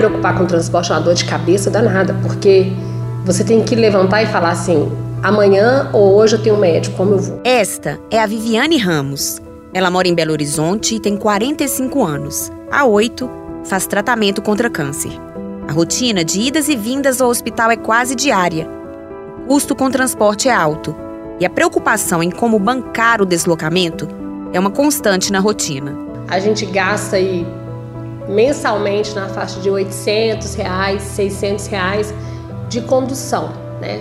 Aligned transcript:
preocupar 0.00 0.34
com 0.34 0.44
o 0.44 0.46
transporte 0.46 0.90
é 0.90 0.94
uma 0.94 1.02
dor 1.02 1.12
de 1.12 1.26
cabeça 1.26 1.70
danada, 1.70 2.14
porque 2.22 2.72
você 3.26 3.44
tem 3.44 3.62
que 3.62 3.74
levantar 3.74 4.22
e 4.22 4.26
falar 4.26 4.52
assim: 4.52 4.90
amanhã 5.22 5.90
ou 5.92 6.14
hoje 6.14 6.36
eu 6.36 6.42
tenho 6.42 6.56
um 6.56 6.58
médico, 6.58 6.96
como 6.96 7.12
eu 7.12 7.18
vou? 7.18 7.40
Esta 7.44 7.98
é 8.10 8.18
a 8.18 8.26
Viviane 8.26 8.78
Ramos. 8.78 9.42
Ela 9.74 9.90
mora 9.90 10.08
em 10.08 10.14
Belo 10.14 10.32
Horizonte 10.32 10.94
e 10.96 11.00
tem 11.00 11.18
45 11.18 12.02
anos. 12.02 12.50
Há 12.72 12.86
oito, 12.86 13.30
faz 13.64 13.86
tratamento 13.86 14.40
contra 14.40 14.70
câncer. 14.70 15.12
A 15.68 15.72
rotina 15.72 16.24
de 16.24 16.40
idas 16.40 16.68
e 16.68 16.76
vindas 16.76 17.20
ao 17.20 17.28
hospital 17.28 17.70
é 17.70 17.76
quase 17.76 18.14
diária. 18.14 18.66
O 19.44 19.48
custo 19.48 19.76
com 19.76 19.90
transporte 19.90 20.48
é 20.48 20.52
alto. 20.52 20.96
E 21.38 21.44
a 21.44 21.50
preocupação 21.50 22.22
em 22.22 22.30
como 22.30 22.58
bancar 22.58 23.20
o 23.20 23.26
deslocamento 23.26 24.08
é 24.52 24.58
uma 24.58 24.70
constante 24.70 25.30
na 25.30 25.40
rotina. 25.40 25.94
A 26.26 26.38
gente 26.38 26.64
gasta 26.66 27.16
aí 27.16 27.46
mensalmente 28.30 29.14
na 29.14 29.28
faixa 29.28 29.60
de 29.60 29.68
800 29.68 30.54
reais, 30.54 31.02
600 31.02 31.66
reais 31.66 32.14
de 32.68 32.80
condução, 32.82 33.50
né? 33.80 34.00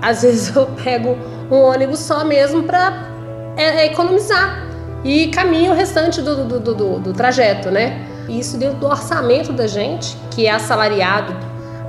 Às 0.00 0.22
vezes 0.22 0.54
eu 0.54 0.66
pego 0.66 1.16
um 1.50 1.56
ônibus 1.62 2.00
só 2.00 2.24
mesmo 2.24 2.62
para 2.62 3.10
é, 3.56 3.82
é, 3.82 3.86
economizar 3.86 4.68
e 5.04 5.28
caminho 5.28 5.72
o 5.72 5.74
restante 5.74 6.20
do, 6.20 6.44
do, 6.44 6.60
do, 6.60 6.74
do, 6.74 6.98
do 7.00 7.12
trajeto, 7.12 7.70
né? 7.70 8.06
Isso 8.28 8.56
dentro 8.56 8.78
do 8.78 8.86
orçamento 8.86 9.52
da 9.52 9.66
gente, 9.66 10.16
que 10.30 10.46
é 10.46 10.50
assalariado 10.50 11.34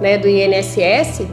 né, 0.02 0.18
do 0.18 0.28
INSS, 0.28 1.28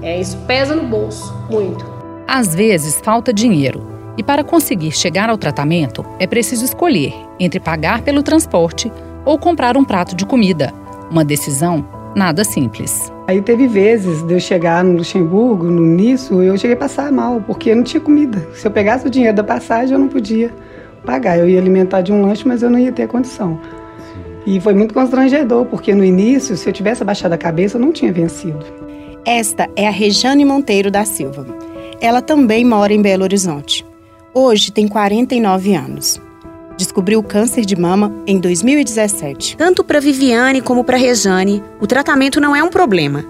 é, 0.00 0.20
isso 0.20 0.36
pesa 0.46 0.74
no 0.74 0.84
bolso 0.84 1.34
muito. 1.50 1.84
Às 2.26 2.54
vezes 2.54 3.00
falta 3.02 3.32
dinheiro 3.32 3.86
e 4.16 4.22
para 4.22 4.44
conseguir 4.44 4.92
chegar 4.92 5.28
ao 5.28 5.36
tratamento 5.36 6.04
é 6.18 6.26
preciso 6.26 6.64
escolher 6.64 7.14
entre 7.38 7.58
pagar 7.58 8.02
pelo 8.02 8.22
transporte 8.22 8.92
ou 9.28 9.38
comprar 9.38 9.76
um 9.76 9.84
prato 9.84 10.16
de 10.16 10.24
comida. 10.24 10.72
Uma 11.10 11.22
decisão 11.22 11.86
nada 12.16 12.44
simples. 12.44 13.12
Aí 13.26 13.42
teve 13.42 13.68
vezes 13.68 14.22
de 14.22 14.32
eu 14.32 14.40
chegar 14.40 14.82
no 14.82 14.96
Luxemburgo, 14.96 15.66
no 15.66 15.84
início, 15.84 16.42
eu 16.42 16.56
cheguei 16.56 16.74
a 16.74 16.78
passar 16.78 17.12
mal, 17.12 17.38
porque 17.42 17.74
não 17.74 17.82
tinha 17.82 18.00
comida. 18.00 18.48
Se 18.54 18.66
eu 18.66 18.70
pegasse 18.70 19.06
o 19.06 19.10
dinheiro 19.10 19.36
da 19.36 19.44
passagem, 19.44 19.92
eu 19.92 19.98
não 19.98 20.08
podia 20.08 20.50
pagar. 21.04 21.38
Eu 21.38 21.46
ia 21.46 21.60
alimentar 21.60 22.00
de 22.00 22.10
um 22.10 22.22
lanche, 22.22 22.48
mas 22.48 22.62
eu 22.62 22.70
não 22.70 22.78
ia 22.78 22.90
ter 22.90 23.06
condição. 23.06 23.60
E 24.46 24.58
foi 24.62 24.72
muito 24.72 24.94
constrangedor, 24.94 25.66
porque 25.66 25.94
no 25.94 26.02
início, 26.02 26.56
se 26.56 26.66
eu 26.66 26.72
tivesse 26.72 27.02
abaixado 27.02 27.34
a 27.34 27.38
cabeça, 27.38 27.76
eu 27.76 27.82
não 27.82 27.92
tinha 27.92 28.10
vencido. 28.10 28.64
Esta 29.26 29.68
é 29.76 29.86
a 29.86 29.90
Rejane 29.90 30.42
Monteiro 30.42 30.90
da 30.90 31.04
Silva. 31.04 31.46
Ela 32.00 32.22
também 32.22 32.64
mora 32.64 32.94
em 32.94 33.02
Belo 33.02 33.24
Horizonte. 33.24 33.84
Hoje 34.32 34.72
tem 34.72 34.88
49 34.88 35.74
anos 35.74 36.27
descobriu 36.78 37.20
câncer 37.22 37.64
de 37.64 37.74
mama 37.74 38.14
em 38.24 38.38
2017. 38.38 39.56
Tanto 39.56 39.82
para 39.82 40.00
Viviane 40.00 40.62
como 40.62 40.84
para 40.84 40.96
Rejane, 40.96 41.62
o 41.80 41.86
tratamento 41.86 42.40
não 42.40 42.54
é 42.54 42.62
um 42.62 42.70
problema. 42.70 43.24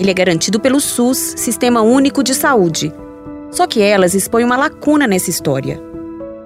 Ele 0.00 0.10
é 0.10 0.14
garantido 0.14 0.58
pelo 0.58 0.80
SUS, 0.80 1.34
Sistema 1.36 1.82
Único 1.82 2.22
de 2.22 2.34
Saúde. 2.34 2.92
Só 3.50 3.66
que 3.66 3.82
elas 3.82 4.14
expõem 4.14 4.44
uma 4.44 4.56
lacuna 4.56 5.06
nessa 5.06 5.28
história. 5.28 5.80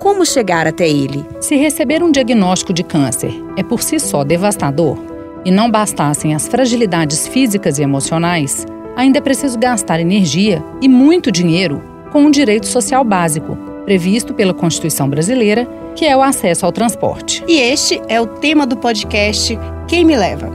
Como 0.00 0.26
chegar 0.26 0.66
até 0.66 0.88
ele? 0.88 1.24
Se 1.40 1.54
receber 1.54 2.02
um 2.02 2.10
diagnóstico 2.10 2.72
de 2.72 2.82
câncer 2.82 3.32
é 3.56 3.62
por 3.62 3.80
si 3.80 4.00
só 4.00 4.24
devastador 4.24 4.98
e 5.44 5.50
não 5.50 5.70
bastassem 5.70 6.34
as 6.34 6.48
fragilidades 6.48 7.28
físicas 7.28 7.78
e 7.78 7.82
emocionais, 7.82 8.66
ainda 8.96 9.18
é 9.18 9.20
preciso 9.20 9.58
gastar 9.58 10.00
energia 10.00 10.62
e 10.80 10.88
muito 10.88 11.30
dinheiro 11.30 11.80
com 12.10 12.22
um 12.22 12.30
direito 12.30 12.66
social 12.66 13.04
básico, 13.04 13.56
previsto 13.84 14.34
pela 14.34 14.54
Constituição 14.54 15.08
Brasileira, 15.08 15.66
que 15.94 16.04
é 16.04 16.16
o 16.16 16.22
acesso 16.22 16.64
ao 16.64 16.72
transporte. 16.72 17.44
E 17.46 17.58
este 17.58 18.00
é 18.08 18.20
o 18.20 18.26
tema 18.26 18.66
do 18.66 18.76
podcast 18.76 19.58
Quem 19.86 20.04
Me 20.04 20.16
Leva? 20.16 20.48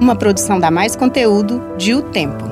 Uma 0.00 0.16
produção 0.16 0.58
da 0.58 0.70
Mais 0.70 0.96
Conteúdo 0.96 1.62
de 1.76 1.94
O 1.94 2.02
Tempo. 2.02 2.44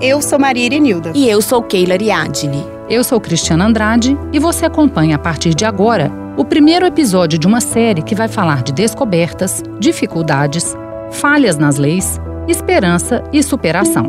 Eu 0.00 0.20
sou 0.20 0.38
Maria 0.38 0.66
Irenilda. 0.66 1.12
E 1.14 1.28
eu 1.28 1.40
sou 1.40 1.62
Keila 1.62 1.94
Ariadne. 1.94 2.64
Eu 2.88 3.02
sou 3.02 3.20
Cristiana 3.20 3.64
Andrade 3.64 4.16
e 4.32 4.38
você 4.38 4.66
acompanha 4.66 5.16
a 5.16 5.18
partir 5.18 5.54
de 5.54 5.64
agora 5.64 6.12
o 6.36 6.44
primeiro 6.44 6.84
episódio 6.84 7.38
de 7.38 7.46
uma 7.46 7.60
série 7.60 8.02
que 8.02 8.14
vai 8.14 8.28
falar 8.28 8.62
de 8.62 8.72
descobertas, 8.72 9.62
dificuldades, 9.78 10.76
falhas 11.10 11.56
nas 11.56 11.78
leis, 11.78 12.20
esperança 12.48 13.22
e 13.32 13.42
superação. 13.42 14.08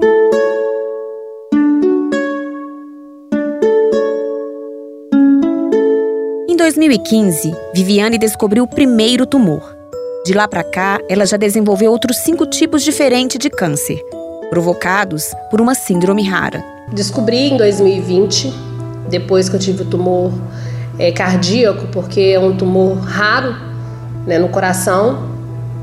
2015, 6.66 7.54
Viviane 7.76 8.18
descobriu 8.18 8.64
o 8.64 8.68
primeiro 8.68 9.28
tumor. 9.28 9.62
De 10.26 10.34
lá 10.34 10.48
para 10.48 10.64
cá, 10.64 11.00
ela 11.08 11.24
já 11.24 11.38
desenvolveu 11.38 11.92
outros 11.92 12.18
cinco 12.18 12.48
tipos 12.48 12.82
diferentes 12.82 13.38
de 13.38 13.52
câncer, 13.52 14.02
provocados 14.50 15.32
por 15.52 15.62
uma 15.62 15.76
síndrome 15.76 16.28
rara. 16.28 16.66
Descobri 16.92 17.52
em 17.52 17.58
2020, 17.58 18.52
depois 19.08 19.48
que 19.48 19.56
eu 19.56 19.60
tive 19.60 19.84
o 19.84 19.86
tumor 19.86 20.34
é, 20.98 21.12
cardíaco, 21.12 21.86
porque 21.90 22.32
é 22.34 22.40
um 22.40 22.58
tumor 22.58 22.98
raro 22.98 23.56
né, 24.26 24.40
no 24.40 24.50
coração, 24.50 25.30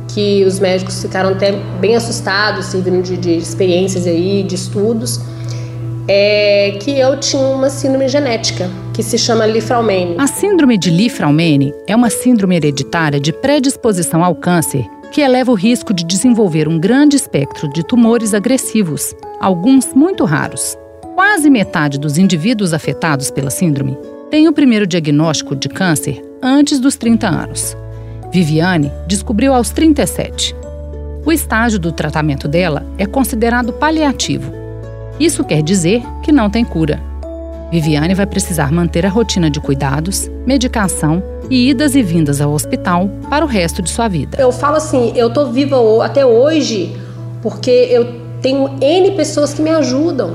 que 0.09 0.45
os 0.45 0.59
médicos 0.59 1.01
ficaram 1.01 1.31
até 1.31 1.53
bem 1.81 1.95
assustados, 1.95 2.67
servindo 2.67 3.05
de, 3.05 3.17
de 3.17 3.37
experiências 3.37 4.05
aí, 4.05 4.43
de 4.43 4.57
estudos 4.57 5.21
é 6.09 6.77
que 6.81 6.99
eu 6.99 7.21
tinha 7.21 7.47
uma 7.47 7.71
síndrome 7.71 8.09
genética 8.09 8.69
que 8.93 9.03
se 9.03 9.17
chama 9.17 9.47
Li-Fraumeni. 9.47 10.17
A 10.19 10.27
síndrome 10.27 10.77
de 10.77 10.91
Li-Fraumeni 10.91 11.73
é 11.87 11.97
uma 11.97 12.11
síndrome 12.11 12.57
hereditária 12.57 13.19
de 13.19 13.33
predisposição 13.33 14.25
ao 14.25 14.35
câncer 14.35 14.87
que 15.11 15.21
eleva 15.21 15.51
o 15.51 15.55
risco 15.55 15.93
de 15.93 16.05
desenvolver 16.05 16.69
um 16.69 16.79
grande 16.79 17.17
espectro 17.17 17.69
de 17.69 17.83
tumores 17.83 18.33
agressivos, 18.33 19.15
alguns 19.41 19.93
muito 19.95 20.25
raros. 20.25 20.77
Quase 21.15 21.51
metade 21.51 21.99
dos 21.99 22.17
indivíduos 22.17 22.73
afetados 22.73 23.31
pela 23.31 23.51
síndrome 23.51 23.99
tem 24.31 24.49
o 24.49 24.53
primeiro 24.53 24.87
diagnóstico 24.87 25.55
de 25.55 25.69
câncer 25.69 26.25
antes 26.43 26.81
dos 26.81 26.97
30 26.97 27.29
anos. 27.29 27.77
Viviane 28.33 28.91
descobriu 29.07 29.53
aos 29.53 29.71
37. 29.71 30.55
O 31.25 31.31
estágio 31.31 31.79
do 31.79 31.93
tratamento 31.93 32.49
dela 32.49 32.87
é 32.97 33.05
considerado 33.05 33.73
paliativo 33.75 34.63
isso 35.19 35.45
quer 35.45 35.63
dizer 35.63 36.03
que 36.23 36.33
não 36.33 36.51
tem 36.51 36.65
cura. 36.65 37.01
Viviane 37.73 38.15
vai 38.15 38.27
precisar 38.27 38.71
manter 38.71 39.07
a 39.07 39.09
rotina 39.09 39.49
de 39.49 39.59
cuidados, 39.59 40.31
medicação 40.47 41.23
e 41.49 41.71
idas 41.71 41.95
e 41.95 42.03
vindas 42.03 42.39
ao 42.39 42.53
hospital 42.53 43.09
para 43.31 43.43
o 43.43 43.49
resto 43.49 43.81
de 43.81 43.89
sua 43.89 44.09
vida. 44.09 44.37
Eu 44.39 44.53
falo 44.53 44.77
assim, 44.77 45.15
eu 45.17 45.33
tô 45.33 45.47
viva 45.47 45.79
até 46.05 46.27
hoje 46.27 46.95
porque 47.41 47.71
eu 47.71 48.21
tenho 48.43 48.77
N 48.79 49.13
pessoas 49.13 49.55
que 49.55 49.63
me 49.63 49.71
ajudam. 49.71 50.35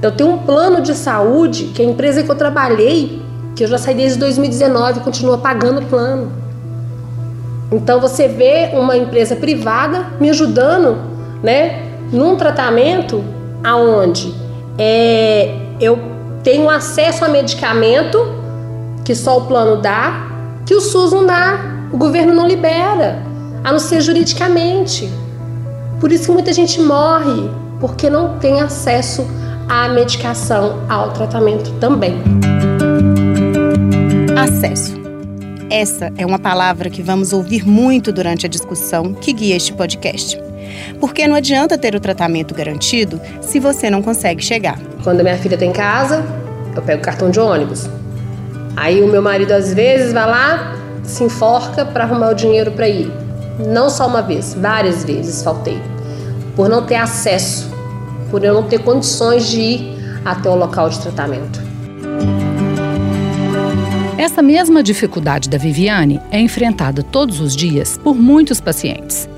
Eu 0.00 0.10
tenho 0.10 0.30
um 0.30 0.38
plano 0.38 0.80
de 0.80 0.94
saúde 0.94 1.64
que 1.74 1.82
a 1.82 1.84
empresa 1.84 2.22
que 2.22 2.30
eu 2.30 2.34
trabalhei, 2.34 3.20
que 3.54 3.64
eu 3.64 3.68
já 3.68 3.76
saí 3.76 3.94
desde 3.94 4.18
2019, 4.18 5.00
continua 5.00 5.36
pagando 5.36 5.82
o 5.82 5.84
plano. 5.84 6.32
Então 7.70 8.00
você 8.00 8.26
vê 8.26 8.70
uma 8.72 8.96
empresa 8.96 9.36
privada 9.36 10.06
me 10.18 10.30
ajudando, 10.30 10.96
né, 11.42 11.82
num 12.10 12.36
tratamento 12.36 13.22
aonde 13.62 14.32
é, 14.78 15.54
eu 15.78 16.07
tenho 16.42 16.68
acesso 16.68 17.24
a 17.24 17.28
medicamento 17.28 18.18
que 19.04 19.14
só 19.14 19.38
o 19.38 19.46
plano 19.46 19.80
dá, 19.80 20.28
que 20.66 20.74
o 20.74 20.80
SUS 20.80 21.12
não 21.12 21.24
dá, 21.24 21.58
o 21.90 21.96
governo 21.96 22.34
não 22.34 22.46
libera, 22.46 23.22
a 23.64 23.72
não 23.72 23.78
ser 23.78 24.00
juridicamente. 24.00 25.10
Por 25.98 26.12
isso 26.12 26.26
que 26.26 26.30
muita 26.30 26.52
gente 26.52 26.80
morre, 26.80 27.50
porque 27.80 28.10
não 28.10 28.38
tem 28.38 28.60
acesso 28.60 29.26
à 29.68 29.88
medicação, 29.88 30.84
ao 30.88 31.10
tratamento 31.12 31.72
também. 31.80 32.22
Acesso. 34.36 34.96
Essa 35.70 36.12
é 36.16 36.24
uma 36.24 36.38
palavra 36.38 36.88
que 36.88 37.02
vamos 37.02 37.32
ouvir 37.32 37.66
muito 37.66 38.12
durante 38.12 38.46
a 38.46 38.48
discussão 38.48 39.12
que 39.14 39.32
guia 39.32 39.56
este 39.56 39.72
podcast. 39.72 40.47
Porque 41.00 41.26
não 41.26 41.34
adianta 41.34 41.78
ter 41.78 41.94
o 41.94 42.00
tratamento 42.00 42.54
garantido 42.54 43.20
se 43.40 43.58
você 43.58 43.90
não 43.90 44.02
consegue 44.02 44.44
chegar. 44.44 44.78
Quando 45.02 45.22
minha 45.22 45.36
filha 45.36 45.56
tem 45.56 45.72
tá 45.72 45.78
casa, 45.78 46.24
eu 46.74 46.82
pego 46.82 47.02
cartão 47.02 47.30
de 47.30 47.40
ônibus. 47.40 47.88
Aí 48.76 49.02
o 49.02 49.08
meu 49.08 49.20
marido 49.20 49.52
às 49.52 49.74
vezes 49.74 50.12
vai 50.12 50.26
lá, 50.26 50.76
se 51.02 51.24
enforca 51.24 51.84
para 51.84 52.04
arrumar 52.04 52.30
o 52.30 52.34
dinheiro 52.34 52.70
para 52.72 52.88
ir. 52.88 53.10
Não 53.58 53.90
só 53.90 54.06
uma 54.06 54.22
vez, 54.22 54.54
várias 54.54 55.04
vezes 55.04 55.42
faltei. 55.42 55.80
Por 56.54 56.68
não 56.68 56.84
ter 56.84 56.94
acesso, 56.94 57.70
por 58.30 58.44
eu 58.44 58.54
não 58.54 58.62
ter 58.62 58.78
condições 58.78 59.48
de 59.48 59.60
ir 59.60 59.98
até 60.24 60.48
o 60.48 60.54
local 60.54 60.88
de 60.88 61.00
tratamento. 61.00 61.60
Essa 64.16 64.42
mesma 64.42 64.82
dificuldade 64.82 65.48
da 65.48 65.58
Viviane 65.58 66.20
é 66.30 66.38
enfrentada 66.40 67.02
todos 67.02 67.40
os 67.40 67.56
dias 67.56 67.98
por 67.98 68.14
muitos 68.14 68.60
pacientes. 68.60 69.28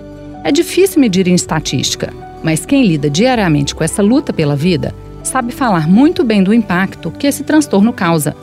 É 0.42 0.50
difícil 0.50 1.00
medir 1.00 1.28
em 1.28 1.34
estatística, 1.34 2.12
mas 2.42 2.64
quem 2.64 2.86
lida 2.86 3.10
diariamente 3.10 3.74
com 3.74 3.84
essa 3.84 4.02
luta 4.02 4.32
pela 4.32 4.56
vida 4.56 4.94
sabe 5.22 5.52
falar 5.52 5.86
muito 5.86 6.24
bem 6.24 6.42
do 6.42 6.54
impacto 6.54 7.10
que 7.10 7.26
esse 7.26 7.44
transtorno 7.44 7.92
causa. 7.92 8.34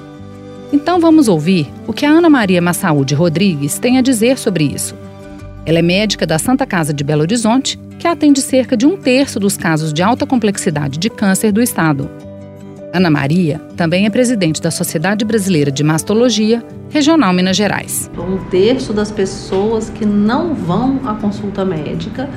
Então 0.71 0.99
vamos 0.99 1.27
ouvir 1.27 1.67
o 1.87 1.93
que 1.93 2.05
a 2.05 2.09
Ana 2.09 2.29
Maria 2.29 2.61
Massaúde 2.61 3.15
Rodrigues 3.15 3.79
tem 3.79 3.97
a 3.97 4.01
dizer 4.01 4.37
sobre 4.37 4.65
isso. 4.65 4.95
Ela 5.65 5.79
é 5.79 5.81
médica 5.81 6.25
da 6.25 6.37
Santa 6.37 6.65
Casa 6.65 6.93
de 6.93 7.03
Belo 7.03 7.21
Horizonte, 7.21 7.79
que 7.97 8.07
atende 8.07 8.41
cerca 8.41 8.77
de 8.77 8.85
um 8.85 8.95
terço 8.95 9.39
dos 9.39 9.57
casos 9.57 9.91
de 9.91 10.03
alta 10.03 10.25
complexidade 10.25 10.99
de 10.99 11.09
câncer 11.09 11.51
do 11.51 11.61
estado. 11.61 12.09
Ana 12.93 13.09
Maria 13.09 13.59
também 13.75 14.05
é 14.05 14.09
presidente 14.09 14.61
da 14.61 14.71
Sociedade 14.71 15.25
Brasileira 15.25 15.71
de 15.71 15.83
Mastologia, 15.83 16.63
Regional 16.89 17.33
Minas 17.33 17.57
Gerais. 17.57 18.09
Um 18.17 18.37
terço 18.49 18.93
das 18.93 19.11
pessoas 19.11 19.89
que 19.89 20.05
não 20.05 20.53
vão 20.53 21.01
à 21.05 21.13
consulta 21.15 21.65
médica, 21.65 22.29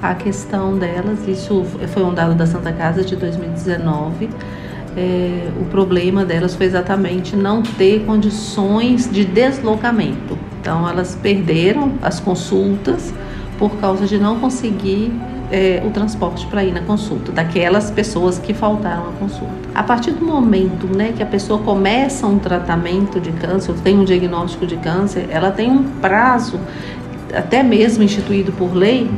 a 0.00 0.14
questão 0.14 0.78
delas, 0.78 1.26
isso 1.26 1.64
foi 1.88 2.04
um 2.04 2.14
dado 2.14 2.34
da 2.34 2.46
Santa 2.46 2.72
Casa 2.72 3.02
de 3.02 3.16
2019. 3.16 4.30
É, 4.96 5.48
o 5.60 5.64
problema 5.66 6.24
delas 6.24 6.54
foi 6.54 6.66
exatamente 6.66 7.34
não 7.34 7.62
ter 7.62 8.04
condições 8.04 9.10
de 9.10 9.24
deslocamento. 9.24 10.38
Então, 10.60 10.88
elas 10.88 11.16
perderam 11.20 11.94
as 12.02 12.20
consultas 12.20 13.12
por 13.58 13.76
causa 13.78 14.06
de 14.06 14.18
não 14.18 14.38
conseguir 14.38 15.12
é, 15.50 15.82
o 15.84 15.90
transporte 15.90 16.46
para 16.46 16.62
ir 16.62 16.72
na 16.72 16.80
consulta, 16.80 17.32
daquelas 17.32 17.90
pessoas 17.90 18.38
que 18.38 18.52
faltaram 18.52 19.08
à 19.08 19.12
consulta. 19.12 19.52
A 19.74 19.82
partir 19.82 20.12
do 20.12 20.24
momento 20.24 20.86
né, 20.86 21.12
que 21.16 21.22
a 21.22 21.26
pessoa 21.26 21.60
começa 21.60 22.26
um 22.26 22.38
tratamento 22.38 23.20
de 23.20 23.32
câncer, 23.32 23.74
tem 23.82 23.98
um 23.98 24.04
diagnóstico 24.04 24.66
de 24.66 24.76
câncer, 24.76 25.26
ela 25.30 25.50
tem 25.50 25.70
um 25.70 25.82
prazo, 26.00 26.58
até 27.34 27.62
mesmo 27.62 28.02
instituído 28.02 28.52
por 28.52 28.74
lei, 28.74 29.10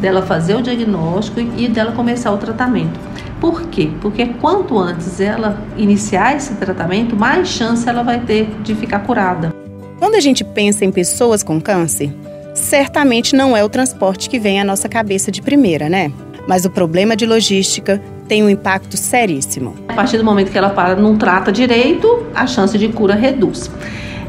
dela 0.00 0.22
fazer 0.22 0.54
o 0.54 0.62
diagnóstico 0.62 1.40
e 1.56 1.68
dela 1.68 1.92
começar 1.92 2.32
o 2.32 2.38
tratamento. 2.38 2.98
Por 3.40 3.62
quê? 3.68 3.90
Porque 4.00 4.26
quanto 4.26 4.78
antes 4.78 5.20
ela 5.20 5.60
iniciar 5.76 6.36
esse 6.36 6.54
tratamento, 6.54 7.14
mais 7.14 7.48
chance 7.48 7.88
ela 7.88 8.02
vai 8.02 8.20
ter 8.20 8.48
de 8.62 8.74
ficar 8.74 9.00
curada. 9.00 9.54
Quando 9.98 10.14
a 10.14 10.20
gente 10.20 10.44
pensa 10.44 10.84
em 10.84 10.92
pessoas 10.92 11.42
com 11.42 11.60
câncer, 11.60 12.12
certamente 12.56 13.36
não 13.36 13.56
é 13.56 13.62
o 13.62 13.68
transporte 13.68 14.28
que 14.28 14.38
vem 14.38 14.60
à 14.60 14.64
nossa 14.64 14.88
cabeça 14.88 15.30
de 15.30 15.42
primeira, 15.42 15.88
né? 15.88 16.10
Mas 16.48 16.64
o 16.64 16.70
problema 16.70 17.14
de 17.14 17.26
logística 17.26 18.00
tem 18.26 18.42
um 18.42 18.50
impacto 18.50 18.96
seríssimo. 18.96 19.74
A 19.88 19.92
partir 19.92 20.16
do 20.16 20.24
momento 20.24 20.50
que 20.50 20.58
ela 20.58 20.70
para, 20.70 20.96
não 20.96 21.16
trata 21.16 21.52
direito, 21.52 22.26
a 22.34 22.46
chance 22.46 22.76
de 22.76 22.88
cura 22.88 23.14
reduz. 23.14 23.70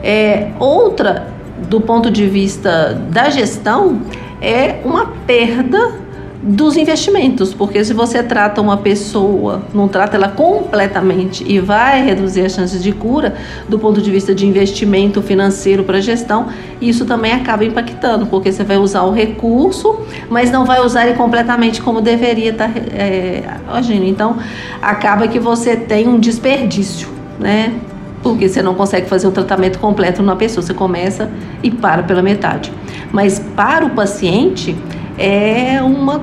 É, 0.03 0.49
outra, 0.59 1.27
do 1.67 1.81
ponto 1.81 2.11
de 2.11 2.27
vista 2.27 2.93
da 3.09 3.29
gestão, 3.29 4.01
é 4.41 4.75
uma 4.83 5.07
perda 5.25 6.06
dos 6.41 6.77
investimentos, 6.77 7.53
porque 7.53 7.83
se 7.83 7.93
você 7.93 8.21
trata 8.21 8.61
uma 8.61 8.77
pessoa, 8.77 9.63
não 9.73 9.87
trata 9.87 10.15
ela 10.15 10.29
completamente 10.29 11.43
e 11.47 11.59
vai 11.59 12.03
reduzir 12.03 12.41
as 12.41 12.51
chances 12.51 12.83
de 12.83 12.91
cura 12.91 13.35
do 13.67 13.79
ponto 13.79 14.01
de 14.01 14.11
vista 14.11 14.35
de 14.35 14.45
investimento 14.45 15.21
financeiro 15.21 15.83
para 15.83 15.99
gestão, 15.99 16.47
isso 16.79 17.05
também 17.05 17.31
acaba 17.31 17.65
impactando, 17.65 18.27
porque 18.27 18.51
você 18.51 18.63
vai 18.63 18.77
usar 18.77 19.01
o 19.03 19.11
recurso, 19.11 19.99
mas 20.29 20.51
não 20.51 20.63
vai 20.63 20.79
usar 20.79 21.07
ele 21.07 21.17
completamente 21.17 21.81
como 21.81 22.01
deveria 22.01 22.51
estar 22.51 22.71
tá, 22.71 22.79
é, 22.91 23.43
agindo. 23.67 24.05
Então, 24.05 24.37
acaba 24.79 25.27
que 25.27 25.39
você 25.39 25.75
tem 25.75 26.07
um 26.07 26.19
desperdício, 26.19 27.09
né? 27.39 27.73
Porque 28.21 28.47
você 28.47 28.61
não 28.61 28.75
consegue 28.75 29.07
fazer 29.07 29.27
o 29.27 29.31
tratamento 29.31 29.79
completo 29.79 30.21
numa 30.21 30.35
pessoa, 30.35 30.61
você 30.61 30.73
começa 30.73 31.31
e 31.63 31.71
para 31.71 32.03
pela 32.03 32.21
metade. 32.21 32.71
Mas 33.11 33.39
para 33.39 33.85
o 33.85 33.91
paciente, 33.91 34.75
é 35.17 35.81
uma, 35.81 36.21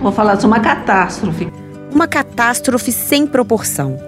vou 0.00 0.12
falar 0.12 0.32
assim, 0.32 0.46
uma 0.46 0.60
catástrofe. 0.60 1.48
Uma 1.92 2.06
catástrofe 2.06 2.92
sem 2.92 3.26
proporção. 3.26 3.98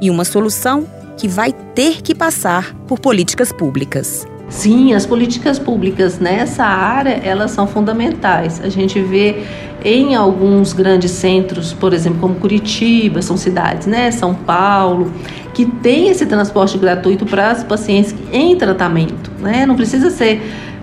E 0.00 0.10
uma 0.10 0.24
solução 0.24 0.86
que 1.16 1.28
vai 1.28 1.52
ter 1.74 2.02
que 2.02 2.14
passar 2.14 2.74
por 2.88 2.98
políticas 2.98 3.52
públicas. 3.52 4.26
Sim, 4.48 4.92
as 4.92 5.06
políticas 5.06 5.58
públicas 5.58 6.18
nessa 6.18 6.64
área, 6.64 7.20
elas 7.24 7.52
são 7.52 7.66
fundamentais. 7.66 8.60
A 8.62 8.68
gente 8.68 9.00
vê 9.00 9.44
em 9.84 10.14
alguns 10.14 10.72
grandes 10.72 11.10
centros, 11.10 11.72
por 11.72 11.92
exemplo, 11.94 12.20
como 12.20 12.34
Curitiba, 12.34 13.22
são 13.22 13.36
cidades, 13.36 13.86
né, 13.86 14.10
São 14.10 14.34
Paulo, 14.34 15.12
que 15.54 15.64
tem 15.64 16.08
esse 16.08 16.26
transporte 16.26 16.76
gratuito 16.78 17.24
para 17.24 17.52
os 17.52 17.64
pacientes 17.64 18.14
em 18.30 18.54
tratamento, 18.56 19.30
né? 19.40 19.66
Não 19.66 19.74
precisa 19.74 20.10
ser 20.10 20.42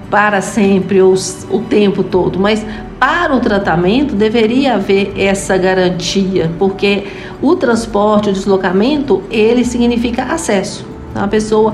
para 0.09 0.41
sempre 0.41 1.01
ou 1.01 1.13
o 1.49 1.59
tempo 1.59 2.03
todo, 2.03 2.39
mas 2.39 2.65
para 2.99 3.33
o 3.35 3.39
tratamento 3.39 4.15
deveria 4.15 4.75
haver 4.75 5.13
essa 5.17 5.57
garantia, 5.57 6.51
porque 6.59 7.05
o 7.41 7.55
transporte, 7.55 8.29
o 8.29 8.33
deslocamento, 8.33 9.23
ele 9.31 9.63
significa 9.63 10.23
acesso. 10.23 10.85
Então, 11.11 11.23
a 11.23 11.27
pessoa 11.27 11.73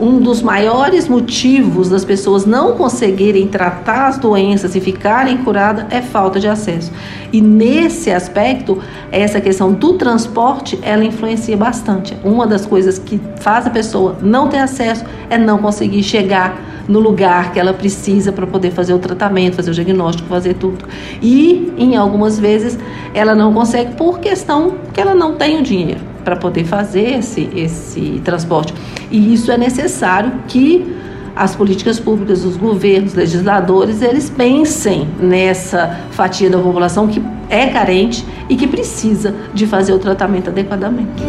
um 0.00 0.18
dos 0.18 0.42
maiores 0.42 1.08
motivos 1.08 1.88
das 1.88 2.04
pessoas 2.04 2.44
não 2.44 2.72
conseguirem 2.72 3.46
tratar 3.46 4.08
as 4.08 4.18
doenças 4.18 4.74
e 4.74 4.80
ficarem 4.80 5.38
curadas 5.38 5.86
é 5.90 6.02
falta 6.02 6.40
de 6.40 6.48
acesso. 6.48 6.90
E 7.32 7.40
nesse 7.40 8.10
aspecto, 8.10 8.78
essa 9.12 9.40
questão 9.40 9.72
do 9.72 9.94
transporte, 9.94 10.78
ela 10.82 11.04
influencia 11.04 11.56
bastante. 11.56 12.16
Uma 12.24 12.46
das 12.46 12.66
coisas 12.66 12.98
que 12.98 13.20
faz 13.36 13.66
a 13.66 13.70
pessoa 13.70 14.16
não 14.20 14.48
ter 14.48 14.58
acesso 14.58 15.04
é 15.30 15.38
não 15.38 15.58
conseguir 15.58 16.02
chegar 16.02 16.73
no 16.88 17.00
lugar 17.00 17.52
que 17.52 17.58
ela 17.58 17.72
precisa 17.72 18.32
para 18.32 18.46
poder 18.46 18.70
fazer 18.70 18.94
o 18.94 18.98
tratamento, 18.98 19.56
fazer 19.56 19.70
o 19.70 19.74
diagnóstico, 19.74 20.28
fazer 20.28 20.54
tudo. 20.54 20.84
E 21.22 21.72
em 21.76 21.96
algumas 21.96 22.38
vezes 22.38 22.78
ela 23.12 23.34
não 23.34 23.52
consegue 23.52 23.94
por 23.94 24.18
questão 24.18 24.74
que 24.92 25.00
ela 25.00 25.14
não 25.14 25.34
tem 25.34 25.58
o 25.58 25.62
dinheiro 25.62 26.00
para 26.24 26.36
poder 26.36 26.64
fazer 26.64 27.18
esse, 27.18 27.48
esse 27.54 28.20
transporte. 28.24 28.74
E 29.10 29.34
isso 29.34 29.52
é 29.52 29.58
necessário 29.58 30.32
que 30.48 30.94
as 31.36 31.54
políticas 31.56 31.98
públicas, 31.98 32.44
os 32.44 32.56
governos, 32.56 33.10
os 33.10 33.16
legisladores, 33.16 34.00
eles 34.02 34.30
pensem 34.30 35.08
nessa 35.18 35.98
fatia 36.12 36.48
da 36.48 36.58
população 36.58 37.08
que 37.08 37.20
é 37.48 37.66
carente 37.66 38.24
e 38.48 38.56
que 38.56 38.66
precisa 38.66 39.34
de 39.52 39.66
fazer 39.66 39.92
o 39.92 39.98
tratamento 39.98 40.50
adequadamente. 40.50 41.22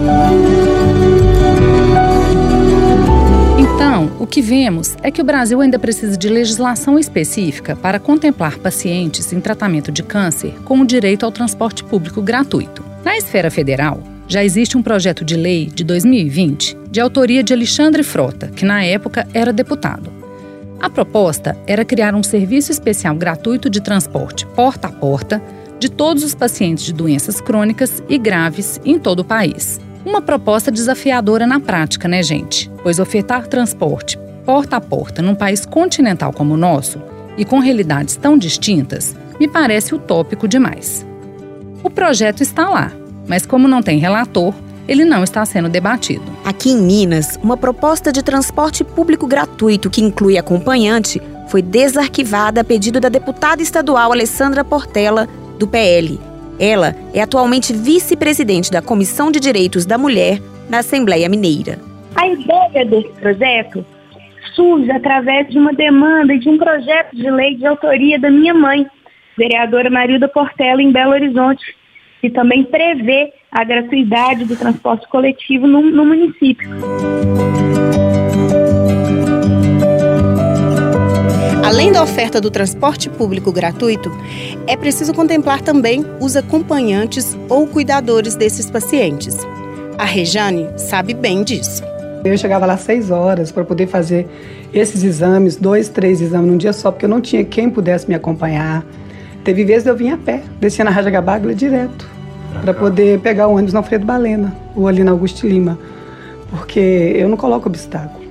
Então, 3.75 4.10
o 4.22 4.25
que 4.25 4.42
vemos 4.42 4.95
é 5.04 5.12
que 5.12 5.22
o 5.22 5.24
Brasil 5.25 5.60
ainda 5.60 5.77
precisa 5.77 6.16
de 6.16 6.30
legislação 6.30 6.98
específica 6.98 7.75
para 7.75 8.00
contemplar 8.00 8.57
pacientes 8.57 9.33
em 9.33 9.42
tratamento 9.42 9.92
de 9.92 10.01
câncer 10.01 10.54
com 10.63 10.80
o 10.80 10.88
direito 10.88 11.25
ao 11.25 11.31
transporte 11.31 11.83
público 11.83 12.22
gratuito. 12.22 12.86
Na 13.04 13.18
esfera 13.18 13.51
federal, 13.51 14.01
já 14.30 14.42
existe 14.42 14.77
um 14.77 14.81
projeto 14.81 15.25
de 15.25 15.36
lei 15.36 15.66
de 15.66 15.83
2020 15.83 16.77
de 16.89 17.01
autoria 17.01 17.44
de 17.44 17.54
Alexandre 17.54 18.01
Frota, 18.01 18.48
que 18.48 18.63
na 18.63 18.81
época 18.81 19.27
era 19.33 19.51
deputado. 19.51 20.10
A 20.80 20.89
proposta 20.89 21.57
era 21.68 21.83
criar 21.83 22.16
um 22.16 22.24
serviço 22.24 22.71
especial 22.71 23.14
gratuito 23.16 23.69
de 23.69 23.81
transporte 23.81 24.45
porta 24.45 24.88
a 24.88 24.92
porta 24.92 25.42
de 25.80 25.92
todos 25.92 26.23
os 26.23 26.33
pacientes 26.33 26.85
de 26.85 26.94
doenças 26.94 27.42
crônicas 27.42 28.02
e 28.07 28.18
graves 28.18 28.80
em 28.85 28.97
todo 28.97 29.19
o 29.19 29.26
país. 29.26 29.81
Uma 30.06 30.21
proposta 30.21 30.71
desafiadora 30.71 31.47
na 31.47 31.59
prática, 31.59 32.07
né, 32.07 32.21
gente? 32.21 32.69
Pois 32.83 33.00
ofertar 33.00 33.47
transporte 33.47 34.19
porta 34.45 34.78
a 34.78 34.81
porta 34.81 35.21
num 35.21 35.33
país 35.33 35.66
continental 35.66 36.31
como 36.31 36.54
o 36.54 36.57
nosso 36.57 37.02
e 37.35 37.44
com 37.44 37.59
realidades 37.59 38.16
tão 38.16 38.38
distintas 38.38 39.16
me 39.40 39.47
parece 39.47 39.95
utópico 39.95 40.47
demais. 40.47 41.06
O 41.83 41.90
projeto 41.90 42.42
está 42.42 42.69
lá, 42.69 42.92
mas 43.28 43.45
como 43.45 43.68
não 43.68 43.81
tem 43.81 43.97
relator, 43.97 44.54
ele 44.88 45.04
não 45.04 45.24
está 45.24 45.44
sendo 45.45 45.68
debatido. 45.68 46.24
Aqui 46.45 46.69
em 46.69 46.78
Minas, 46.78 47.40
uma 47.42 47.57
proposta 47.57 48.12
de 48.12 48.21
transporte 48.21 48.83
público 48.83 49.26
gratuito 49.26 49.90
que 49.90 50.02
inclui 50.02 50.38
acompanhante 50.38 51.19
foi 51.47 51.62
desarquivada 51.62 52.62
a 52.62 52.64
pedido 52.64 53.00
da 53.00 53.09
deputada 53.09 53.62
estadual 53.62 54.12
Alessandra 54.12 54.64
Portela, 54.64 55.28
do 55.57 55.68
PL. 55.68 56.19
Ela 56.59 56.95
é 57.14 57.21
atualmente 57.21 57.74
vice-presidente 57.74 58.71
da 58.71 58.81
Comissão 58.81 59.31
de 59.31 59.40
Direitos 59.40 59.85
da 59.85 59.97
Mulher 59.97 60.40
na 60.69 60.80
Assembleia 60.80 61.28
Mineira. 61.28 61.80
A 62.16 62.28
ideia 62.28 62.85
desse 62.85 63.09
projeto 63.19 63.85
surge 64.56 64.90
através 64.92 65.50
de 65.50 65.57
uma 65.57 65.74
demanda 65.74 66.33
e 66.33 66.40
de 66.40 66.50
um 66.50 66.57
projeto 66.57 67.16
de 67.16 67.30
lei 67.30 67.56
de 67.56 67.66
autoria 67.66 68.18
da 68.18 68.30
minha 68.30 68.54
mãe, 68.54 68.88
vereadora 69.38 69.90
Marilda 69.90 70.28
Portela, 70.30 70.81
em 70.81 70.92
Belo 70.92 71.12
Horizonte, 71.12 71.76
que 72.21 72.30
também 72.30 72.64
prevê 72.64 73.33
a 73.52 73.64
gratuidade 73.64 74.45
do 74.45 74.56
transporte 74.56 75.07
coletivo 75.09 75.68
no, 75.68 75.81
no 75.81 76.06
município. 76.06 76.69
Oferta 82.06 82.40
do 82.40 82.52
transporte 82.52 83.09
público 83.09 83.52
gratuito, 83.52 84.12
é 84.68 84.78
preciso 84.78 85.12
contemplar 85.12 85.62
também 85.62 86.06
os 86.21 86.35
acompanhantes 86.35 87.35
ou 87.50 87.66
cuidadores 87.66 88.35
desses 88.35 88.69
pacientes. 88.69 89.35
A 89.97 90.06
Rejane 90.06 90.68
sabe 90.78 91.16
bem 91.16 91.44
disso. 91.44 91.83
Eu 92.24 92.38
chegava 92.38 92.66
lá 92.68 92.74
às 92.74 92.81
seis 92.81 93.09
horas 93.09 93.52
para 93.52 93.66
poder 93.66 93.88
fazer 93.88 94.28
esses 94.71 95.04
exames, 95.04 95.56
dois, 95.56 95.90
três 95.90 96.21
exames 96.21 96.47
num 96.52 96.57
dia 96.57 96.74
só, 96.74 96.92
porque 96.92 97.06
eu 97.06 97.09
não 97.09 97.19
tinha 97.19 97.44
quem 97.44 97.71
pudesse 97.71 98.07
me 98.07 98.14
acompanhar. 98.14 98.85
Teve 99.44 99.66
vezes 99.66 99.83
de 99.83 99.90
eu 99.90 99.95
vir 99.95 100.09
a 100.09 100.18
pé, 100.18 100.44
descia 100.59 100.85
na 100.85 100.92
Raja 100.92 101.09
Gabagla 101.09 101.56
direto 101.56 102.07
para 102.62 102.74
poder 102.74 103.19
pegar 103.19 103.47
o 103.47 103.54
ônibus 103.54 103.74
na 103.74 103.80
Alfredo 103.80 104.06
Balena 104.06 104.56
ou 104.76 104.88
ali 104.88 105.04
na 105.04 105.12
Augusto 105.12 105.47
Lima, 105.47 105.78
porque 106.52 106.80
eu 107.16 107.28
não 107.28 107.35
coloco 107.35 107.68
obstáculo. 107.68 108.24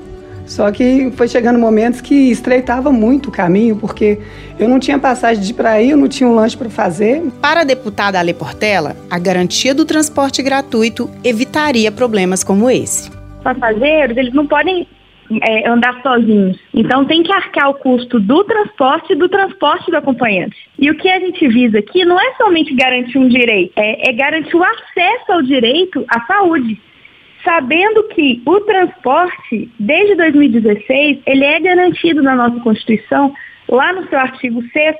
Só 0.46 0.70
que 0.70 1.10
foi 1.12 1.26
chegando 1.26 1.58
momentos 1.58 2.00
que 2.00 2.30
estreitava 2.30 2.92
muito 2.92 3.28
o 3.28 3.32
caminho, 3.32 3.76
porque 3.76 4.18
eu 4.58 4.68
não 4.68 4.78
tinha 4.78 4.98
passagem 4.98 5.42
de 5.42 5.54
para 5.54 5.80
ir, 5.80 5.90
eu 5.90 5.96
não 5.96 6.08
tinha 6.08 6.28
um 6.28 6.34
lanche 6.34 6.56
para 6.56 6.68
fazer. 6.68 7.22
Para 7.40 7.62
a 7.62 7.64
deputada 7.64 8.18
Ale 8.18 8.34
Portela, 8.34 8.94
a 9.10 9.18
garantia 9.18 9.74
do 9.74 9.84
transporte 9.84 10.42
gratuito 10.42 11.10
evitaria 11.24 11.90
problemas 11.90 12.44
como 12.44 12.70
esse. 12.70 13.10
Passageiros, 13.42 14.16
eles 14.16 14.34
não 14.34 14.46
podem 14.46 14.86
é, 15.42 15.68
andar 15.68 16.00
sozinhos. 16.02 16.58
Então 16.74 17.04
tem 17.04 17.22
que 17.22 17.32
arcar 17.32 17.70
o 17.70 17.74
custo 17.74 18.20
do 18.20 18.44
transporte 18.44 19.12
e 19.12 19.16
do 19.16 19.28
transporte 19.28 19.90
do 19.90 19.96
acompanhante. 19.96 20.56
E 20.78 20.90
o 20.90 20.96
que 20.96 21.08
a 21.08 21.18
gente 21.20 21.46
visa 21.48 21.78
aqui 21.78 22.04
não 22.04 22.20
é 22.20 22.34
somente 22.34 22.74
garantir 22.74 23.18
um 23.18 23.28
direito, 23.28 23.72
é, 23.76 24.10
é 24.10 24.12
garantir 24.12 24.56
o 24.56 24.62
acesso 24.62 25.32
ao 25.32 25.42
direito 25.42 26.04
à 26.08 26.20
saúde 26.26 26.78
sabendo 27.44 28.04
que 28.08 28.42
o 28.46 28.60
transporte, 28.60 29.70
desde 29.78 30.14
2016, 30.16 31.18
ele 31.26 31.44
é 31.44 31.60
garantido 31.60 32.22
na 32.22 32.34
nossa 32.34 32.58
Constituição, 32.60 33.32
lá 33.68 33.92
no 33.92 34.08
seu 34.08 34.18
artigo 34.18 34.62
6 34.72 34.96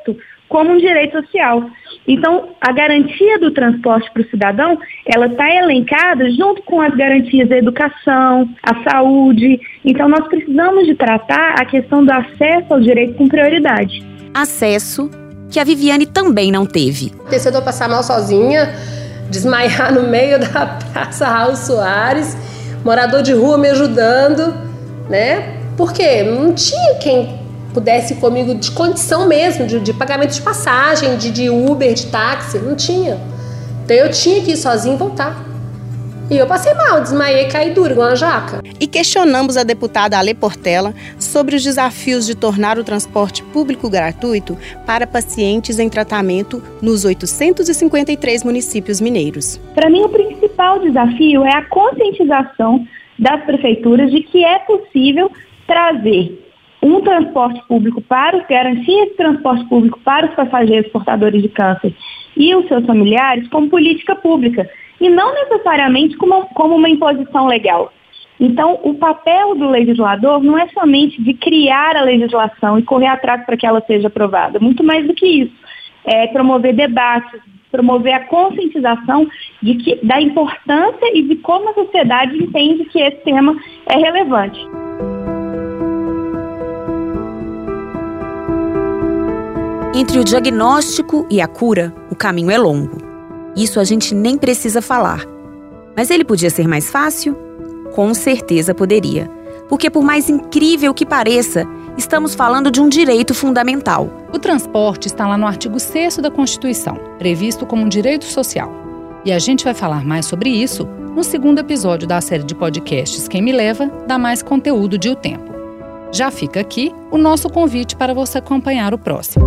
como 0.49 0.73
um 0.73 0.79
direito 0.79 1.21
social. 1.21 1.69
Então, 2.07 2.51
a 2.61 2.71
garantia 2.71 3.39
do 3.39 3.51
transporte 3.51 4.11
para 4.13 4.23
o 4.23 4.29
cidadão, 4.29 4.79
ela 5.07 5.27
está 5.27 5.51
elencada 5.51 6.31
junto 6.31 6.63
com 6.63 6.81
as 6.81 6.95
garantias 6.95 7.49
da 7.49 7.57
educação, 7.57 8.49
a 8.63 8.91
saúde. 8.91 9.59
Então, 9.85 10.09
nós 10.09 10.27
precisamos 10.29 10.87
de 10.87 10.95
tratar 10.95 11.55
a 11.59 11.65
questão 11.65 12.05
do 12.05 12.13
acesso 12.13 12.67
ao 12.73 12.81
direito 12.81 13.15
com 13.15 13.27
prioridade. 13.27 14.05
Acesso 14.35 15.11
que 15.51 15.59
a 15.59 15.65
Viviane 15.65 16.07
também 16.07 16.53
não 16.53 16.67
teve. 16.67 17.13
Decidou 17.31 17.63
passar 17.63 17.89
mal 17.89 18.03
sozinha, 18.03 18.75
desmaiar 19.31 19.93
no 19.93 20.03
meio 20.03 20.39
da 20.39 20.67
Praça 20.67 21.27
Raul 21.27 21.57
Soares, 21.57 22.37
morador 22.85 23.23
de 23.23 23.33
rua 23.33 23.59
me 23.59 23.69
ajudando, 23.69 24.55
né? 25.09 25.59
Porque 25.77 26.23
não 26.23 26.53
tinha 26.53 26.95
quem 26.97 27.41
pudesse 27.73 28.15
ir 28.15 28.17
comigo 28.17 28.55
de 28.55 28.71
condição 28.71 29.27
mesmo, 29.27 29.67
de, 29.67 29.81
de 29.81 29.93
pagamento 29.93 30.33
de 30.33 30.41
passagem, 30.41 31.17
de, 31.17 31.31
de 31.31 31.51
Uber, 31.51 31.93
de 31.93 32.07
táxi, 32.07 32.59
não 32.59 32.77
tinha. 32.77 33.19
Então 33.85 33.97
eu 33.97 34.11
tinha 34.11 34.41
que 34.43 34.53
ir 34.53 34.57
sozinho 34.57 34.95
e 34.95 34.99
voltar. 34.99 35.54
E 36.31 36.39
eu 36.39 36.47
passei 36.47 36.73
mal, 36.73 37.03
desmaiei, 37.03 37.49
caí 37.49 37.75
duro, 37.75 37.93
igual 37.93 38.09
uma 38.09 38.17
jaca. 38.17 38.63
E 38.81 38.87
questionamos 38.87 39.59
a 39.59 39.63
deputada 39.63 40.19
Ale 40.19 40.33
Portela 40.33 40.95
sobre 41.19 41.55
os 41.55 41.63
desafios 41.63 42.25
de 42.25 42.35
tornar 42.35 42.79
o 42.79 42.85
transporte 42.85 43.43
público 43.43 43.91
gratuito 43.91 44.57
para 44.87 45.07
pacientes 45.07 45.79
em 45.79 45.89
tratamento 45.91 46.63
nos 46.81 47.05
853 47.05 48.43
municípios 48.43 49.03
mineiros. 49.03 49.61
Para 49.75 49.91
mim, 49.91 50.03
o 50.03 50.09
principal 50.09 50.79
desafio 50.79 51.45
é 51.45 51.57
a 51.57 51.63
conscientização 51.63 52.87
das 53.19 53.45
prefeituras 53.45 54.11
de 54.11 54.23
que 54.23 54.43
é 54.43 54.61
possível 54.61 55.31
trazer 55.67 56.43
um 56.83 57.03
transporte 57.03 57.63
público 57.69 58.01
para 58.01 58.39
os, 58.39 58.47
garantir 58.47 58.93
esse 58.93 59.15
transporte 59.17 59.65
público 59.67 60.01
para 60.03 60.27
os 60.27 60.35
passageiros 60.35 60.91
portadores 60.91 61.43
de 61.43 61.49
câncer 61.51 61.95
e 62.37 62.55
os 62.55 62.67
seus 62.67 62.85
familiares 62.87 63.47
como 63.49 63.69
política 63.69 64.17
pública 64.17 64.69
e 65.01 65.09
não 65.09 65.35
necessariamente 65.35 66.17
como, 66.17 66.47
como 66.55 66.77
uma 66.77 66.89
imposição 66.89 67.47
legal. 67.47 67.93
Então, 68.39 68.81
o 68.83 68.95
papel 68.95 69.55
do 69.55 69.69
legislador 69.71 70.43
não 70.43 70.59
é 70.59 70.69
somente 70.69 71.23
de 71.23 71.35
criar 71.35 71.97
a 71.97 72.03
legislação 72.03 72.79
e 72.79 72.83
correr 72.83 73.07
atrás 73.07 73.45
para 73.45 73.57
que 73.57 73.67
ela 73.67 73.83
seja 73.87 74.09
aprovada, 74.09 74.59
muito 74.59 74.83
mais 74.83 75.07
do 75.07 75.15
que 75.15 75.27
isso. 75.27 75.55
É 76.05 76.27
promover 76.27 76.75
debates, 76.75 77.41
promover 77.71 78.13
a 78.13 78.25
conscientização 78.27 79.27
de 79.63 79.75
que, 79.77 80.05
da 80.05 80.21
importância 80.21 81.17
e 81.17 81.23
de 81.23 81.37
como 81.37 81.71
a 81.71 81.75
sociedade 81.75 82.37
entende 82.37 82.85
que 82.87 83.01
esse 83.01 83.19
tema 83.19 83.57
é 83.87 83.97
relevante. 83.97 84.61
Entre 89.97 90.19
o 90.19 90.25
diagnóstico 90.25 91.27
e 91.31 91.41
a 91.41 91.47
cura, 91.47 91.95
o 92.11 92.17
caminho 92.17 92.51
é 92.51 92.59
longo. 92.59 93.04
Isso 93.57 93.79
a 93.79 93.85
gente 93.85 94.15
nem 94.15 94.37
precisa 94.37 94.83
falar. 94.83 95.25
Mas 95.97 96.11
ele 96.11 96.25
podia 96.25 96.51
ser 96.51 96.67
mais 96.67 96.91
fácil? 96.91 97.37
Com 97.95 98.13
certeza 98.13 98.75
poderia. 98.75 99.31
Porque, 99.69 99.89
por 99.89 100.03
mais 100.03 100.29
incrível 100.29 100.93
que 100.93 101.07
pareça, 101.07 101.65
estamos 101.97 102.35
falando 102.35 102.71
de 102.71 102.81
um 102.81 102.89
direito 102.89 103.33
fundamental. 103.33 104.11
O 104.33 104.39
transporte 104.39 105.07
está 105.07 105.27
lá 105.27 105.39
no 105.39 105.47
artigo 105.47 105.79
6 105.79 106.19
da 106.19 106.31
Constituição, 106.31 106.99
previsto 107.19 107.65
como 107.65 107.85
um 107.85 107.89
direito 107.89 108.25
social. 108.25 108.71
E 109.25 109.33
a 109.33 109.39
gente 109.39 109.65
vai 109.65 109.73
falar 109.75 110.05
mais 110.05 110.27
sobre 110.27 110.51
isso 110.51 110.87
no 111.15 111.23
segundo 111.23 111.61
episódio 111.61 112.09
da 112.09 112.21
série 112.21 112.43
de 112.43 112.55
podcasts 112.55 113.29
Quem 113.29 113.41
Me 113.41 113.53
Leva 113.53 113.87
dá 114.07 114.19
mais 114.19 114.43
conteúdo 114.43 114.99
de 114.99 115.09
O 115.09 115.15
Tempo. 115.15 115.55
Já 116.13 116.31
fica 116.31 116.61
aqui 116.61 116.93
o 117.11 117.17
nosso 117.17 117.49
convite 117.49 117.97
para 117.97 118.13
você 118.13 118.39
acompanhar 118.39 118.93
o 118.93 118.99
próximo. 118.99 119.44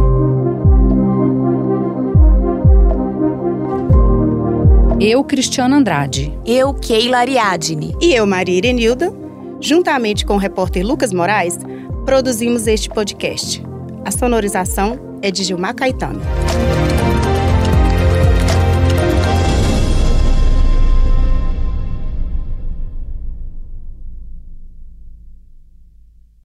Eu, 5.00 5.24
Cristiano 5.24 5.76
Andrade. 5.76 6.34
Eu, 6.44 6.74
Keila 6.74 7.20
Ariadne. 7.20 7.96
E 8.02 8.16
eu, 8.16 8.26
Maria 8.26 8.58
Irenilda, 8.58 9.14
juntamente 9.62 10.26
com 10.26 10.34
o 10.34 10.40
repórter 10.40 10.84
Lucas 10.84 11.14
Moraes, 11.14 11.60
produzimos 12.04 12.66
este 12.66 12.90
podcast. 12.90 13.64
A 14.04 14.10
sonorização 14.10 15.20
é 15.22 15.30
de 15.30 15.44
Gilmar 15.44 15.76
Caetano. 15.76 16.20